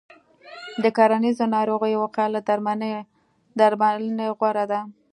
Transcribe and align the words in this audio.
د 0.83 0.85
کرنیزو 0.97 1.45
ناروغیو 1.55 2.01
وقایه 2.05 2.33
له 2.35 2.39
درملنې 3.59 4.27
غوره 4.37 4.65
ده. 4.71 4.79